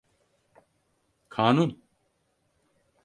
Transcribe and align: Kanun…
Kanun… 1.29 1.81